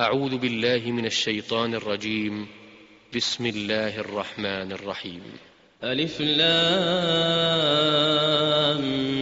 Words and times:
أعوذ 0.00 0.36
بالله 0.36 0.90
من 0.90 1.06
الشيطان 1.06 1.74
الرجيم. 1.74 2.46
بسم 3.16 3.46
الله 3.46 4.00
الرحمن 4.00 4.72
الرحيم. 4.72 5.22
ألف 5.84 6.20
لام 6.20 6.40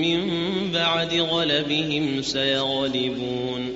من 0.00 0.30
بعد 0.72 1.14
غلبهم 1.14 2.22
سيغلبون. 2.22 3.75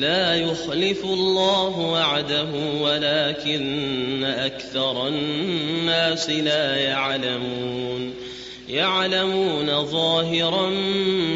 لا 0.00 0.34
يخلف 0.34 1.04
الله 1.04 1.78
وعده 1.78 2.48
ولكن 2.80 4.24
أكثر 4.24 5.08
الناس 5.08 6.30
لا 6.30 6.76
يعلمون. 6.76 8.14
يعلمون 8.68 9.84
ظاهرا 9.84 10.70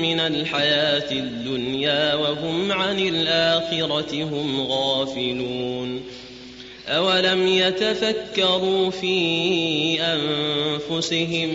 من 0.03 0.21
الحياة 0.21 1.13
الدنيا 1.13 2.15
وهم 2.15 2.73
عن 2.73 2.99
الآخرة 2.99 4.25
هم 4.25 4.67
غافلون. 4.67 6.03
أولم 6.89 7.49
يتفكروا 7.49 8.91
في 8.91 10.01
أنفسهم 10.01 11.55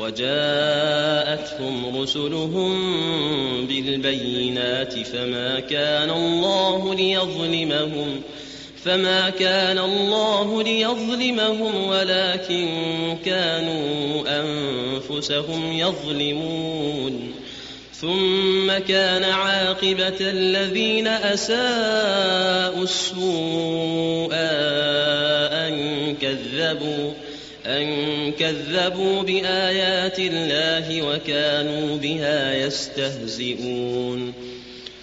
وجاءتهم 0.00 1.96
رسلهم 2.02 2.76
بالبينات 3.66 4.98
فما 4.98 5.60
كان 5.60 6.10
الله 6.10 6.94
ليظلمهم 6.94 8.22
فما 8.84 9.30
كان 9.30 9.78
الله 9.78 10.62
ليظلمهم 10.62 11.88
ولكن 11.88 12.68
كانوا 13.24 14.24
أنفسهم 14.40 15.72
يظلمون. 15.72 17.34
ثم 18.00 18.78
كان 18.88 19.24
عاقبة 19.24 20.20
الذين 20.20 21.06
أساءوا 21.06 22.82
السوء 22.82 24.34
أن 25.52 25.74
كذبوا. 26.22 27.12
أن 27.68 28.32
كذبوا 28.32 29.22
بآيات 29.22 30.18
الله 30.18 31.02
وكانوا 31.02 31.96
بها 31.96 32.54
يستهزئون. 32.54 34.47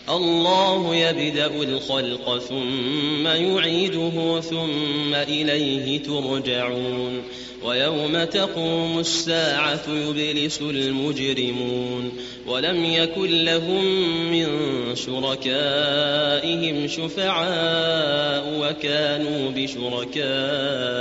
الله 0.09 0.95
يبدأ 0.95 1.47
الخلق 1.47 2.37
ثم 2.37 3.27
يعيده 3.27 4.41
ثم 4.41 5.15
إليه 5.15 6.03
ترجعون 6.03 7.23
ويوم 7.63 8.23
تقوم 8.23 8.99
الساعة 8.99 9.81
يبلس 9.87 10.61
المجرمون 10.61 12.11
ولم 12.47 12.85
يكن 12.85 13.45
لهم 13.45 13.85
من 14.31 14.47
شركائهم 14.95 16.87
شفعاء 16.87 18.59
وكانوا 18.59 19.51
بشركائهم 19.55 20.95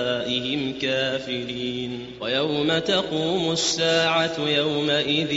كافرين 0.83 2.07
ويوم 2.21 2.79
تقوم 2.79 3.53
الساعة 3.53 4.49
يومئذ 4.49 5.33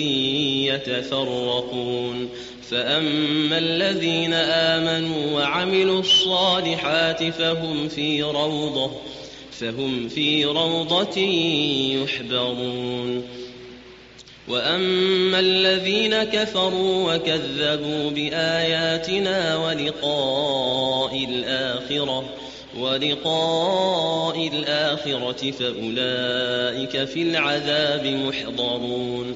يتفرقون 0.74 2.30
فأما 2.70 3.58
الذين 3.58 4.34
آمنوا 4.34 5.32
وعملوا 5.32 6.00
الصالحات 6.00 7.24
فهم 7.24 7.88
في 7.88 8.24
روضة 8.24 8.92
فهم 9.52 10.10
في 10.10 10.46
روضة 10.46 11.20
يحبرون 12.04 13.24
وأما 14.48 15.40
الذين 15.40 16.24
كفروا 16.24 17.14
وكذبوا 17.16 18.10
بآياتنا 18.10 19.58
ولقاء 19.58 21.26
الآخرة 21.30 22.30
ولقاء 22.80 24.48
الآخرة 24.54 25.52
فأولئك 25.52 27.06
في 27.06 27.22
العذاب 27.22 28.06
محضرون 28.06 29.36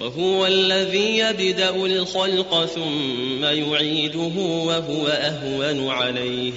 وهو 0.00 0.46
الذي 0.46 1.18
يبدأ 1.18 1.76
الخلق 1.86 2.64
ثم 2.64 3.44
يعيده 3.44 4.32
وهو 4.36 5.06
أهون 5.06 5.88
عليه. 5.88 6.52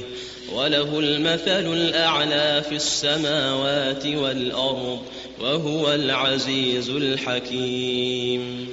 وله 0.54 1.00
المثل 1.00 1.74
الأعلى 1.74 2.64
في 2.70 2.76
السماوات 2.76 4.06
والأرض 4.06 5.00
وهو 5.42 5.94
العزيز 5.94 6.90
الحكيم. 6.90 8.68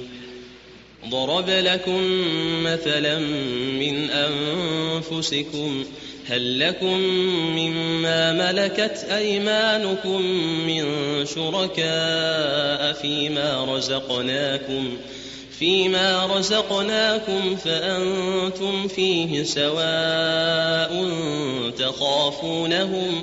ضرب 1.09 1.49
لكم 1.49 2.01
مثلا 2.63 3.19
من 3.79 4.09
أنفسكم 4.09 5.83
هل 6.31 6.59
لكم 6.59 6.97
مما 7.55 8.33
ملكت 8.33 9.05
أيمانكم 9.11 10.21
من 10.67 10.85
شركاء 11.25 12.93
فيما 12.93 13.75
رزقناكم 13.75 14.97
فيما 15.59 16.25
رزقناكم 16.25 17.55
فأنتم 17.55 18.87
فيه 18.87 19.43
سواء 19.43 21.09
تخافونهم 21.77 23.21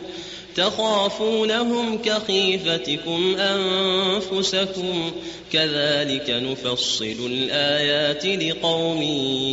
تخافونهم 0.56 1.98
كخيفتكم 1.98 3.36
أنفسكم 3.36 5.12
كذلك 5.52 6.30
نفصل 6.30 7.16
الآيات 7.26 8.26
لقوم 8.26 9.02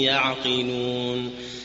يعقلون 0.02 1.31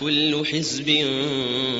كل 0.00 0.46
حزب 0.46 1.04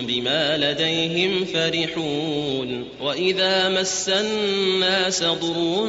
بما 0.03 0.57
لديهم 0.57 1.45
فرحون. 1.45 2.85
وإذا 3.01 3.69
مس 3.69 4.09
الناس 4.09 5.23
ضر 5.23 5.87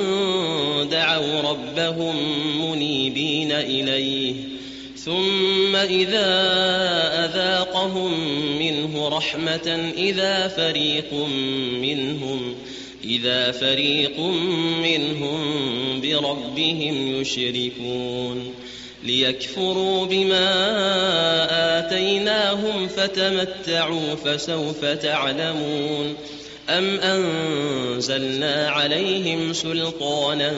دعوا 0.92 1.42
ربهم 1.42 2.16
منيبين 2.72 3.52
إليه. 3.52 4.34
ثم 4.96 5.76
إذا 5.76 6.28
أذاقهم 7.26 8.12
منه 8.60 9.08
رحمة 9.08 9.92
إذا 9.98 10.48
فريق 10.48 11.14
منهم 11.82 12.56
إذا 13.04 13.52
فريق 13.52 14.20
منهم 14.84 15.42
بربهم 16.02 17.22
يشركون. 17.22 18.54
ليكفروا 19.04 20.06
بما 20.06 20.50
آتيناهم 21.80 22.88
فتمتعوا 22.88 24.16
فسوف 24.26 24.86
تعلمون. 24.86 26.16
أم 26.70 27.00
أنزلنا 27.00 28.70
عليهم 28.70 29.54
سلطانا 29.54 30.52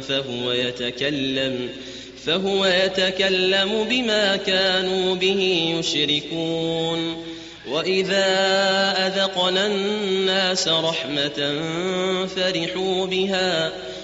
فهو 0.00 0.52
يتكلم 0.52 1.68
فهو 2.26 2.66
يتكلم 2.66 3.86
بما 3.90 4.36
كانوا 4.36 5.14
به 5.14 5.74
يشركون. 5.78 7.32
وإذا 7.68 8.26
أذقنا 9.06 9.66
الناس 9.66 10.68
رحمة 10.68 11.60
فرحوا 12.36 13.06
بها 13.06 13.72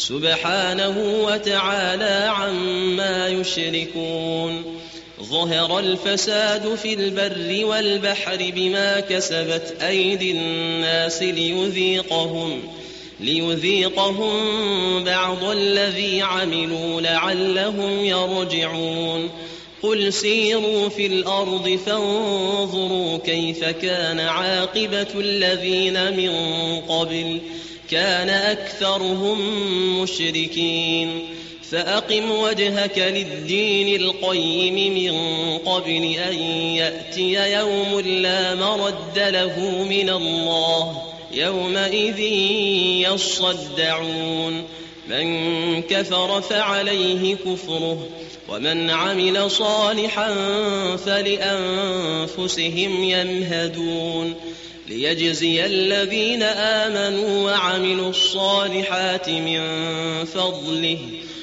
سبحانه 0.00 1.24
وتعالى 1.24 2.30
عما 2.36 3.28
يشركون. 3.28 4.80
ظهر 5.22 5.78
الفساد 5.78 6.74
في 6.74 6.94
البر 6.94 7.64
والبحر 7.64 8.52
بما 8.56 9.00
كسبت 9.00 9.76
أيدي 9.82 10.30
الناس 10.30 11.22
ليذيقهم 11.22 12.62
ليذيقهم 13.20 14.34
بعض 15.04 15.44
الذي 15.44 16.22
عملوا 16.22 17.00
لعلهم 17.00 18.04
يرجعون. 18.04 19.30
قل 19.82 20.12
سيروا 20.12 20.88
في 20.88 21.06
الأرض 21.06 21.78
فانظروا 21.86 23.18
كيف 23.18 23.64
كان 23.64 24.20
عاقبة 24.20 25.08
الذين 25.14 26.16
من 26.16 26.32
قبل. 26.88 27.40
كان 27.90 28.28
أكثرهم 28.28 29.38
مشركين. 30.02 31.20
فأقم 31.70 32.30
وجهك 32.30 32.98
للدين 32.98 34.02
القيم 34.02 34.94
من 34.94 35.12
قبل 35.58 36.16
أن 36.28 36.34
يأتي 36.76 37.52
يوم 37.52 38.00
لا 38.00 38.54
مرد 38.54 39.18
له 39.18 39.84
من 39.90 40.10
الله. 40.10 41.02
يومئذ 41.32 42.18
يصدعون. 43.12 44.79
من 45.10 45.82
كفر 45.82 46.40
فعليه 46.40 47.34
كفره 47.34 48.08
ومن 48.48 48.90
عمل 48.90 49.50
صالحا 49.50 50.34
فلأنفسهم 50.96 52.64
يمهدون. 53.04 54.34
ليجزي 54.88 55.66
الذين 55.66 56.42
آمنوا 56.42 57.50
وعملوا 57.50 58.10
الصالحات 58.10 59.28
من 59.28 59.60
فضله 60.24 60.98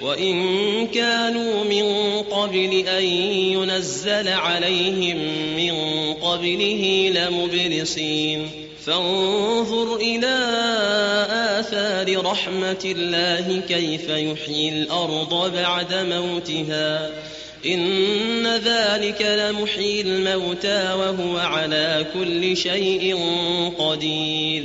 وإن 0.00 0.86
كانوا 0.86 1.64
من 1.64 1.84
قبل 2.22 2.84
أن 2.88 3.04
ينزل 3.04 4.28
عليهم 4.28 5.16
من 5.56 5.74
قبله 6.14 7.12
لمبلسين. 7.14 8.50
فانظر 8.86 9.96
إلى 9.96 10.36
آثار 11.60 12.24
رحمة 12.24 12.84
الله 12.84 13.62
كيف 13.68 14.08
يحيي 14.08 14.68
الأرض 14.68 15.52
بعد 15.54 15.94
موتها. 15.94 17.10
إن 17.66 18.46
ذلك 18.46 19.22
لمحيي 19.22 20.00
الموتى 20.00 20.92
وهو 20.92 21.38
على 21.38 22.06
كل 22.14 22.56
شيء 22.56 23.18
قدير. 23.78 24.64